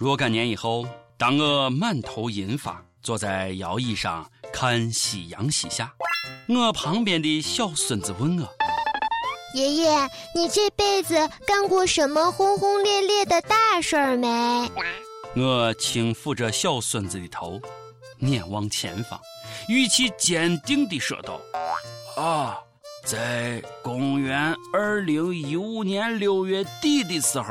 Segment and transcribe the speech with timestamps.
[0.00, 0.86] 若干年以后，
[1.18, 5.92] 当我满头银发，坐在摇椅上看夕阳西下，
[6.48, 8.48] 我旁边的小孙子问我
[9.54, 9.90] ：“爷爷，
[10.34, 11.14] 你这辈子
[11.46, 14.26] 干过什么轰轰烈烈的大事儿没？”
[15.36, 17.60] 我轻抚着小孙子的头，
[18.20, 19.20] 眼望前方，
[19.68, 21.38] 语气坚定地说道
[22.16, 22.58] ：“啊，
[23.04, 27.44] 在公元二零一五年六月底的时候。”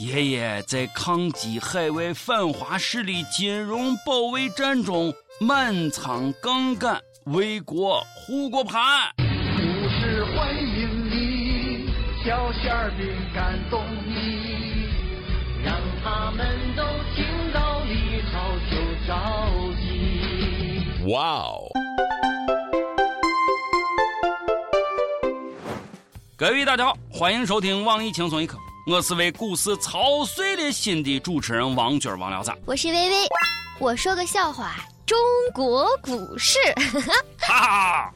[0.00, 9.12] 爷爷在抗击海外反华势力金融保卫战中满仓杠杆，为国护国盘。
[9.18, 9.22] 故
[9.90, 11.92] 事欢迎你，
[12.24, 14.88] 小馅饼感动你，
[15.62, 16.82] 让他们都
[17.14, 19.12] 听到离巢就着
[19.82, 21.12] 急。
[21.12, 21.68] 哇哦！
[26.38, 28.56] 各位大家好，欢迎收听网易轻松一刻。
[28.90, 33.16] 我是为股市操碎了心的主持人王军王聊子，我是微微。
[33.78, 35.16] 我说个笑话：中
[35.54, 36.58] 国股市，
[37.38, 38.14] 哈哈！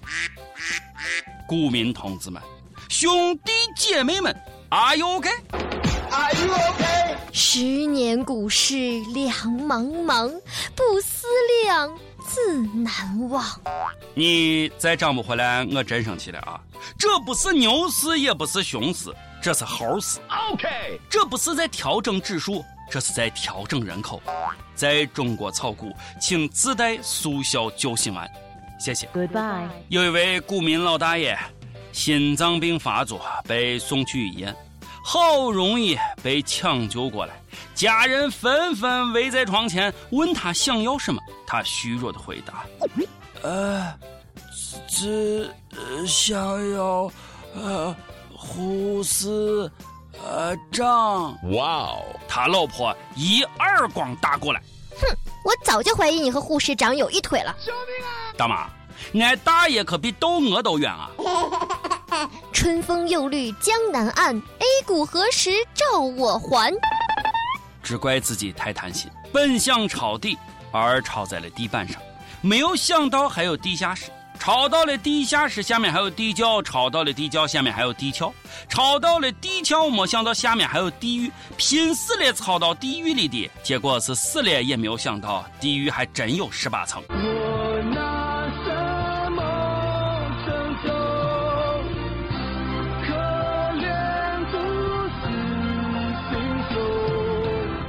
[1.47, 2.43] 股民同志们、
[2.89, 4.37] 兄弟姐妹们
[4.71, 7.17] ，Are you OK？Are you OK？
[7.33, 8.75] 十年股市
[9.15, 10.29] 两茫茫，
[10.75, 11.29] 不思
[11.63, 13.45] 量，自难忘。
[14.13, 16.61] 你再涨不回来，我真生气了啊！
[16.99, 19.15] 这不是牛市，也不是熊市。
[19.45, 20.19] 这是猴市
[20.53, 24.19] ，OK，这不是在调整指数，这是在调整人口。
[24.75, 28.27] 在中国炒股，请自带速效救心丸，
[28.81, 29.07] 谢谢。
[29.09, 29.69] Goodbye。
[29.89, 31.39] 有一位股民老大爷，
[31.93, 34.57] 心脏病发作，被送去医院，
[35.05, 37.35] 好容易被抢救过来，
[37.75, 42.65] 家人纷纷围在床前问他想要什么，他虚弱的回答
[43.45, 43.93] ：“呃，
[44.89, 45.55] 只
[46.07, 46.41] 想
[46.73, 47.13] 要，
[47.55, 47.95] 呃。”
[48.45, 49.71] 护士，
[50.23, 52.05] 呃，长，哇哦！
[52.29, 54.61] 他老婆一耳光打过来，
[55.01, 55.17] 哼！
[55.45, 57.57] 我早就怀疑你和护士长有一腿了。
[57.65, 58.33] 救命啊！
[58.37, 58.69] 大妈，
[59.19, 61.11] 俺大爷可比窦娥都远啊！
[62.53, 66.73] 春风又绿江南岸，A 股何时照我还？
[67.83, 70.39] 只怪自己太贪心，本想抄底，
[70.71, 72.01] 而抄在了地板上，
[72.41, 74.11] 没有想到还有地下室。
[74.45, 78.31] 抄到了地下室，下面还有地窖；抄到了地窖，下面还有地壳；
[78.69, 81.33] 抄到了地壳，没想到下面还有地狱。
[81.57, 87.03] 拼死了抄到地狱里的，结果是死了也没有想到地狱还真有十八层。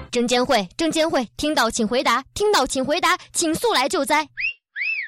[0.10, 4.26] 证监会，证监会，听到请回答，听到请回答，请速来救灾。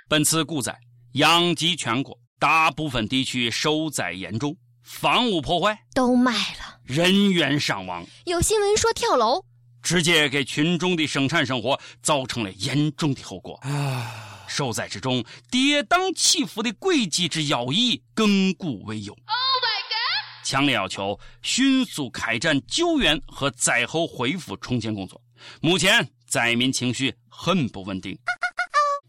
[0.09, 0.77] 本次股灾。
[1.17, 8.05] 殃及全国，大部分地区受灾严重，房屋破坏都卖了，人员伤亡。
[8.25, 9.43] 有新闻说跳楼，
[9.81, 13.55] 直接给群众的生产生活造成了严重的后果。
[13.63, 14.45] 啊！
[14.47, 19.11] 受灾之中，跌宕起伏的轨迹之妖异，亘古未有。
[19.13, 20.45] Oh my god！
[20.47, 25.19] 强烈要求迅速开展救援和灾后恢复重建工作。
[25.61, 28.15] 目前灾民情绪很不稳定。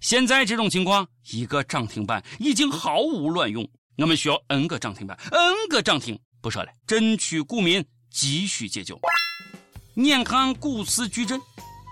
[0.01, 3.69] 现在这种情况，一个涨停板已经毫无卵用。
[3.97, 6.19] 我们需要 N 个涨停板，N 个涨停。
[6.41, 8.99] 不说了，争取股民急需解救。
[9.97, 11.41] 眼看股市巨震，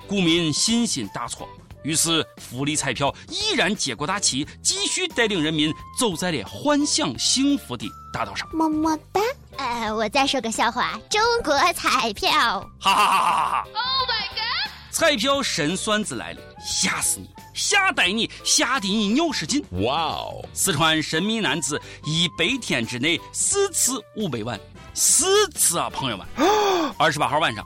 [0.06, 1.48] 股民信心大挫，
[1.82, 8.48] 于是福利彩票依然接过大旗，继续带领人民走在了幻想幸福的大道上。
[8.54, 9.20] 么么哒。
[9.56, 12.30] 呃，我再说个笑话：中国彩票，
[12.78, 14.55] 哈哈哈哈哈哈！Oh my god！
[14.96, 17.28] 彩票神算子来了，吓死你！
[17.52, 19.62] 吓呆你，吓得你尿失禁！
[19.82, 20.42] 哇哦！
[20.54, 24.58] 四川神秘男子一百天之内四次五百万，
[24.94, 26.26] 四次啊，朋友们！
[26.96, 27.62] 二十八号晚上，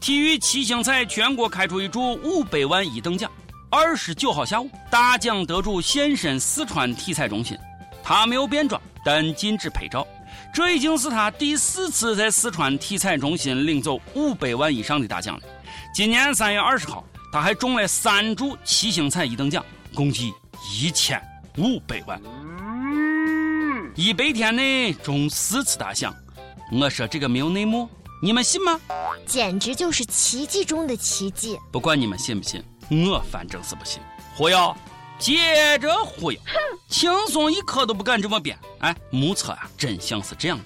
[0.00, 3.32] 体育七星彩全国开出一注五百万一等奖。
[3.70, 7.56] 二十九号下午，大奖得主现身四川体彩中心，
[8.04, 10.06] 他没有变装，但禁止拍照。
[10.52, 15.42] 这已经是他第四次在四川体彩中心领走五百万以上的大奖了。
[15.96, 17.02] 今年三月二十号。
[17.32, 19.64] 他还中了三注七星彩一等奖，
[19.94, 20.30] 共计
[20.70, 21.18] 一千
[21.56, 22.20] 五百万。
[23.94, 26.14] 一百天内中四次大奖，
[26.70, 27.88] 我说这个没有内幕，
[28.22, 28.78] 你们信吗？
[29.24, 31.58] 简直就是奇迹中的奇迹！
[31.72, 34.02] 不管你们信不信，我反正是不信。
[34.34, 34.76] 忽悠，
[35.18, 36.38] 接着忽悠，
[36.90, 38.58] 轻松一刻都不敢这么编。
[38.80, 40.64] 哎，目测啊，真相是这样的。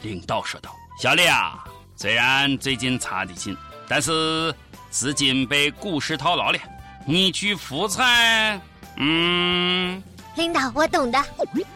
[0.00, 1.62] 领导说道：“小李啊，
[1.94, 3.54] 虽然最近查的紧，
[3.88, 4.54] 但是……”
[4.94, 6.58] 资金被股市套牢了，
[7.04, 8.60] 你去福彩，
[8.96, 10.00] 嗯，
[10.36, 11.20] 领导，我懂的。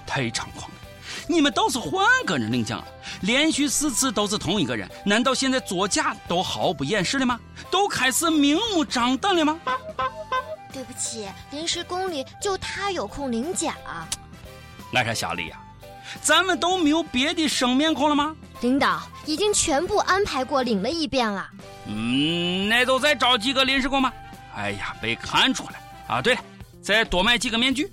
[0.06, 0.76] 太猖狂了！
[1.26, 2.86] 你们倒是换个人领奖啊！
[3.22, 7.40] 连续四次都是同一个人，难道现在作假都毫不掩饰了吗？
[7.72, 9.58] 都开始明目张胆了吗？
[10.72, 13.74] 对不起，临时工里就他有空领奖。
[14.92, 15.58] 俺说小李呀，
[16.22, 18.36] 咱们都没有别的生面孔了吗？
[18.60, 21.50] 领导已经全部安排过，领了一遍了。
[21.86, 24.10] 嗯，那都再找几个临时工吧？
[24.56, 25.78] 哎呀，被看出来
[26.08, 26.22] 啊！
[26.22, 26.40] 对了，
[26.82, 27.86] 再多买几个面具。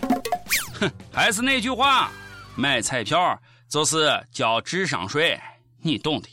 [0.80, 2.10] 哼，还是那句话，
[2.56, 3.38] 买彩票
[3.70, 5.38] 就是交智商税，
[5.82, 6.30] 你懂的。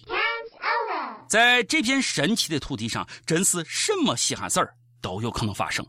[1.28, 5.84] 在这片神奇的土地上，真是什么稀罕事儿都有可能发生。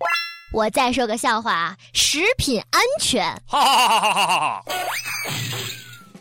[0.51, 3.23] 我再说个笑话，食品安全。
[3.45, 4.63] 哈哈哈哈哈哈！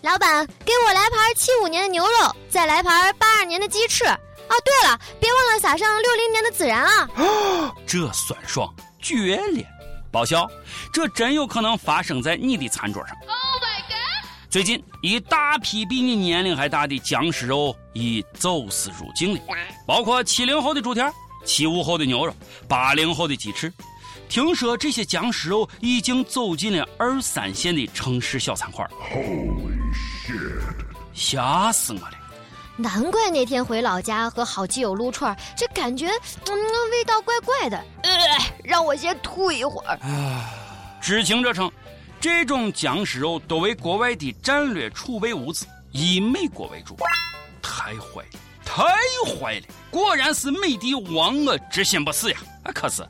[0.03, 4.05] 老板，给我来盘七五年的牛肉，再来盘八二年的鸡翅。
[4.05, 7.73] 哦，对了，别忘了撒上六零年的孜然啊！
[7.87, 8.69] 这酸爽
[9.01, 9.65] 绝了，
[10.11, 10.51] 报销！
[10.93, 13.17] 这真有可能发生在你的餐桌上。
[13.21, 14.29] Oh my god！
[14.51, 19.41] 最近，一大批比你年龄还大的僵尸肉已走私入境了，
[19.87, 21.01] 包括七零后的猪蹄
[21.45, 22.35] 七五后的牛肉，
[22.67, 23.73] 八零后的鸡翅。
[24.29, 28.91] 听说这些僵尸肉已经走进了二三线的城市小餐馆。
[29.13, 29.81] Holy！
[31.15, 32.13] 吓死我了！
[32.77, 37.77] 难怪那天回老家和好基友撸串，这感觉嗯味道怪怪的。
[38.03, 38.11] 呃，
[38.65, 39.99] 让我先吐一会儿。
[41.01, 41.71] 知情者称，
[42.21, 46.97] 这种僵尸肉多为国外的战略储备物资，以美国为主。
[47.61, 48.85] 太坏了，太
[49.27, 49.67] 坏了！
[49.91, 52.39] 果然是美帝亡我之心不死呀！
[52.65, 53.07] 啊，可是。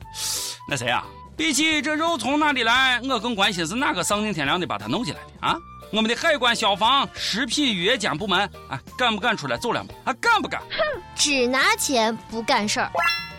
[0.67, 1.05] 那谁啊？
[1.35, 5.57] 比起这肉从哪里来，我更关心是哪个丧尽天良的把它弄进来的啊？
[5.91, 9.93] 我们的海关、消防、食品药监部门啊，敢不敢出来走两步？
[10.05, 10.61] 啊，敢不敢？
[10.61, 12.91] 哼，只拿钱不干事儿。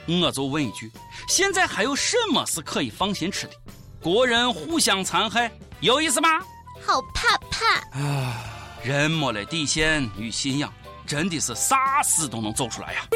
[0.06, 0.90] 我就问一句：
[1.28, 3.52] 现在还有什么是可以放心吃的？
[4.02, 5.50] 国人互相残害，
[5.80, 6.28] 有意思吗？
[6.84, 8.44] 好怕怕啊！
[8.82, 10.72] 人没了底线与信仰，
[11.06, 13.06] 真的是啥事都能走出来呀。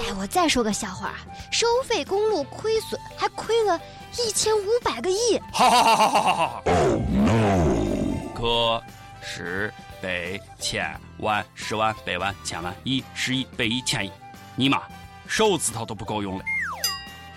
[0.00, 1.18] 哎，我再说个笑话啊，
[1.52, 3.78] 收费公路亏损，还亏了
[4.12, 5.38] 一千五百个亿。
[5.52, 8.32] 哈哈哈哈哈哈！Oh no！
[8.34, 8.82] 个
[9.20, 14.12] 十百千万十万百万千万亿十亿百亿千亿，
[14.54, 14.82] 尼玛，
[15.26, 16.44] 手指头都不够用了。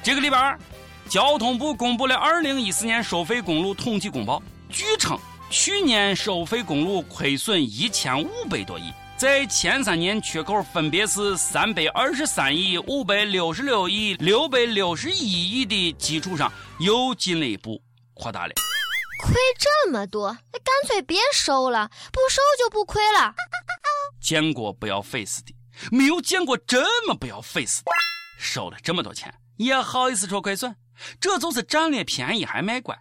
[0.04, 0.58] 这个礼拜，
[1.10, 5.18] 交通部公布了二零一四年收费公路统计公报，据称
[5.50, 8.94] 去年收费公路亏损一千五百多亿。
[9.20, 16.50] 在前三年缺口分别是三百二十三亿、五百六十六亿、六百六十一亿的基础上，
[16.80, 17.82] 又进了一步
[18.14, 18.54] 扩大了。
[19.22, 23.36] 亏这么多，那干脆别收了，不收就不亏了。
[24.22, 25.54] 见过不要 face 的，
[25.92, 27.92] 没有见过这么不要 face 的。
[28.38, 30.74] 收了这么多钱，也好意思说亏损？
[31.20, 32.98] 这就是占了便宜还卖乖，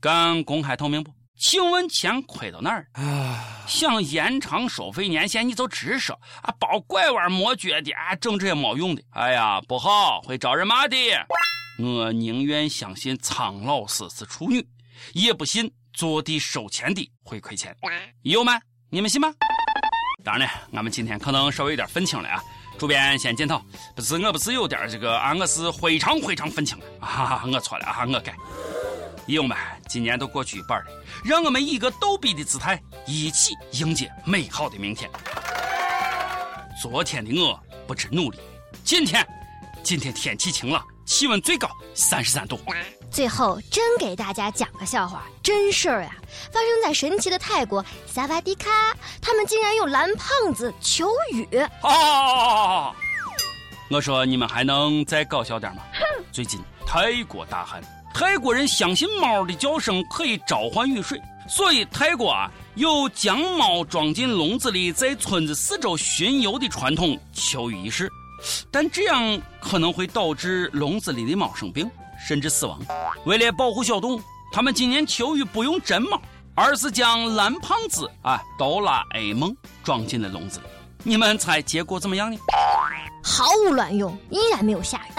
[0.00, 1.12] 敢公开透明不？
[1.40, 3.64] 请问钱亏到哪儿了？
[3.66, 6.52] 想延长收费年限，你就直说啊！
[6.60, 9.02] 包拐弯抹角的啊，整这些没用的。
[9.12, 10.96] 哎呀，不好，会招人骂的。
[11.78, 14.62] 我宁愿相信苍老师是处女，
[15.14, 17.74] 也不信坐地收钱的会亏钱。
[18.20, 18.60] 有吗？
[18.90, 19.32] 你们信吗？
[20.22, 22.38] 当然了，俺们今天可能稍微有点愤青了啊！
[22.78, 23.64] 主编先检讨，
[23.96, 27.42] 不是我不是有点这个啊，我是非常非常愤青了啊！
[27.50, 28.36] 我错了啊，我改。
[29.26, 29.56] 弟兄们，
[29.88, 30.86] 今年都过去一半了，
[31.24, 35.08] 让我们以一个逗比的姿态，一起迎接美好的明天。
[36.82, 38.40] 昨天的我不知努力，
[38.82, 39.24] 今天，
[39.84, 42.58] 今天天气晴朗，气温最高三十三度。
[43.10, 46.12] 最后，真给大家讲个笑话，真事儿呀，
[46.52, 51.46] 发生在神奇的泰国萨瓦迪卡，他们竟然用蓝胖子求雨。
[51.82, 52.92] 啊！
[53.90, 55.82] 我说你们还能再搞笑点吗？
[56.32, 57.80] 最近泰国大旱。
[58.12, 68.10] 泰国人相信猫的叫声可以召唤雨水，所以泰国啊有将猫装进笼子里，在村子四周巡游的传统求雨仪式。
[68.70, 71.90] 但这样可能会导致笼子里的猫生病，
[72.26, 72.78] 甚至死亡。
[73.24, 76.20] 为了保护小动物，他们今年求雨不用真猫，
[76.54, 80.66] 而是将蓝胖子啊哆啦 A 梦装进了笼子里。
[81.02, 82.38] 你们猜结果怎么样呢？
[83.22, 85.12] 毫无卵用，依然没有下雨。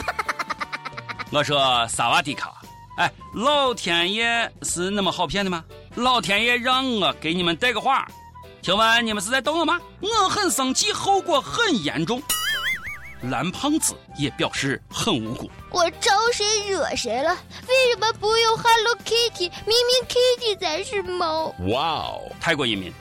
[1.32, 2.61] 我说萨瓦迪卡。
[3.02, 5.64] 哎，老天爷是那么好骗的吗？
[5.96, 8.08] 老天爷让我给你们带个话，
[8.62, 9.80] 请问你们是在逗我吗？
[10.02, 12.22] 我很生气，后果很严重。
[13.24, 15.50] 蓝胖子也表示很无辜。
[15.72, 17.36] 我招谁惹谁了？
[17.68, 19.50] 为什么不用 Hello Kitty？
[19.66, 21.48] 明明 Kitty 才是猫。
[21.70, 22.32] 哇哦！
[22.40, 22.94] 泰国人民，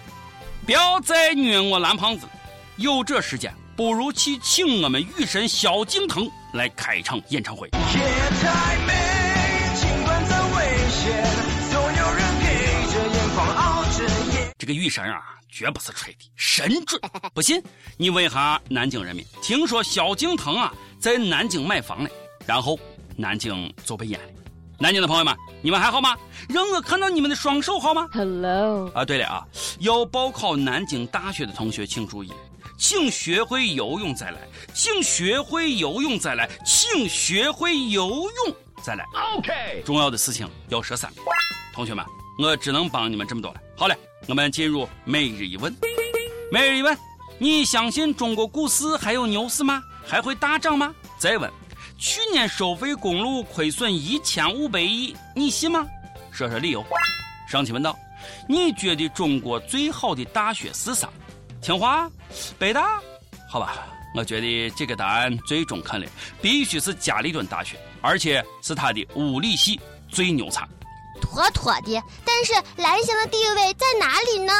[0.65, 2.33] 不要再虐我蓝胖子了。
[2.77, 7.69] 有这时间，不如去请我们雨神萧敬腾来开场演唱会。
[14.61, 17.01] 这个雨神啊，绝不是吹的，神准。
[17.33, 17.63] 不信
[17.97, 22.11] 你问一下南京人民，听说萧敬腾啊在南京买房了，
[22.45, 22.79] 然后
[23.17, 24.27] 南京就被淹了。
[24.79, 26.15] 南京的朋友们，你们还好吗？
[26.47, 28.93] 让我看到你们的双手好吗？Hello。
[28.95, 29.47] 啊，对了啊，
[29.79, 32.31] 要报考南京大学的同学请注意，
[32.77, 34.41] 请学会游泳再来，
[34.75, 39.07] 请学会游泳再来，请学会游泳再来。
[39.39, 39.83] OK。
[39.87, 41.25] 重要的事情要说三遍，
[41.73, 42.05] 同学们，
[42.39, 43.61] 我只能帮你们这么多了。
[43.75, 43.97] 好嘞。
[44.27, 45.75] 我们进入每日一问。
[46.53, 46.97] 每日一问：
[47.39, 49.83] 你相信中国股市还有牛市吗？
[50.07, 50.95] 还会大涨吗？
[51.19, 51.51] 再问：
[51.99, 55.87] 去年收费公路亏损一千五百亿，你信吗？
[56.31, 56.85] 说说理由。
[57.49, 57.99] 上期问道：
[58.49, 61.09] 你觉得中国最好的大学是啥？
[61.61, 62.11] 清华、
[62.59, 63.01] 北大？
[63.49, 66.07] 好吧，我觉得这个答案最中肯了，
[66.41, 70.69] 必须是加利敦大学，而且是他的物理系最牛叉。
[71.21, 74.53] 妥妥的，但是蓝翔的地位在哪里呢？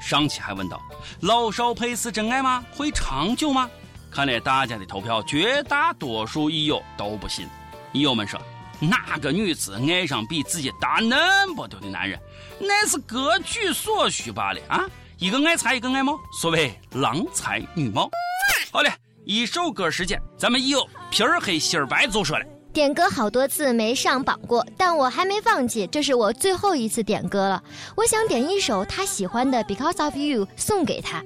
[0.00, 0.80] 上期还问到，
[1.20, 2.64] 老少配是真爱吗？
[2.72, 3.68] 会长久吗？
[4.10, 7.46] 看来大家的投票，绝大多数益友都不信。
[7.92, 8.40] 益友们说，
[8.80, 12.18] 哪个女子爱上比自己大那么多的男人，
[12.58, 14.84] 那是各取所需罢了啊！
[15.18, 18.10] 一个爱财，一个爱貌，所谓郎才女貌。
[18.70, 18.90] 好了，
[19.24, 22.44] 一首歌时间，咱们益友皮儿黑心儿白就说了。
[22.76, 27.62] 点歌好多次没上榜过，但我还没放弃，这是我最后一次点歌了。
[27.94, 31.24] 我想点一首他喜欢的《Because of You》送给他。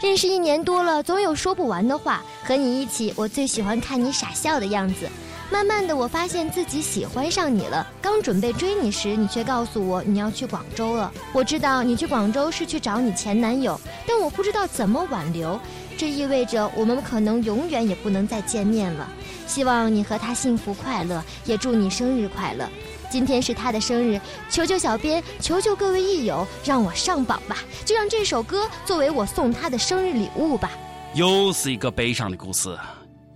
[0.00, 2.22] 认识一年多了，总有说不完的话。
[2.44, 5.08] 和你一起，我最喜欢看你傻笑的样子。
[5.52, 7.86] 慢慢的，我发现自己喜欢上你了。
[8.00, 11.12] 刚准备追你时，你却告诉我你要去广州了。
[11.34, 13.78] 我知道你去广州是去找你前男友，
[14.08, 15.60] 但我不知道怎么挽留。
[15.98, 19.06] 这意味着我们可能永远也不能再见面了。
[19.46, 22.66] 希望你和他幸福快乐，也祝你生日快乐。
[23.10, 24.18] 今天是他的生日，
[24.48, 27.58] 求求小编，求求各位益友，让我上榜吧！
[27.84, 30.70] 就让这首歌作为我送他的生日礼物吧。
[31.14, 32.74] 又是一个悲伤的故事，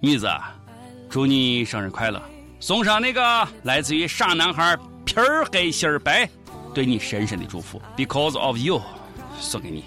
[0.01, 0.27] 女子，
[1.09, 2.21] 祝你生日快乐！
[2.61, 6.29] 送上那个来自于傻男孩皮儿黑心儿白
[6.75, 8.83] 对你深深的祝福，Because of you，
[9.39, 9.85] 送给你。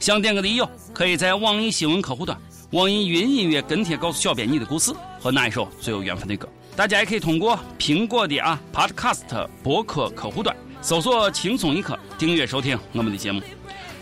[0.00, 2.36] 想点歌的益友，可以在网易新闻客户端。
[2.72, 6.48] 网易云音乐跟帖告诉小编你的故事和那一首最有缘分的歌。
[6.74, 13.40] 大家也可以通过苹果的啊 Podcast 博客客户端搜索“轻松一刻”订阅收听我们的节目。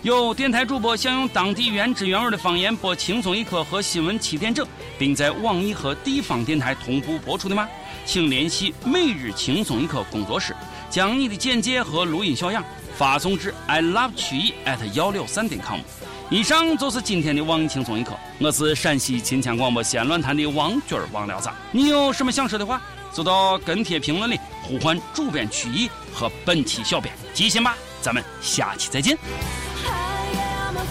[0.04, 4.66] 有电台主播想用当地原汁原味的方言播《轻松一刻》和新闻七点整，
[4.98, 7.66] 并在网易和地方电台同步播出的吗？
[8.04, 10.54] 请联系每日轻松一刻工作室，
[10.90, 12.62] 将你的简介和录音小样
[12.94, 15.80] 发送至 i love 曲艺 at 幺六三点 com。
[16.28, 21.48] 以上就是今天的网易轻松一刻，我是陕西秦腔广播西安论坛的王军王聊子。
[21.72, 22.78] 你有什么想说的话，
[23.10, 29.16] 就到跟帖评论里呼唤主编曲艺和本期小编，记心吧，咱们下期再见。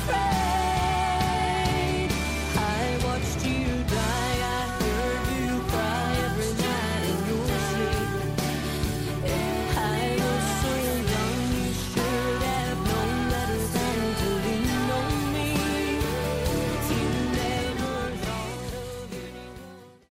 [0.05, 0.42] fail.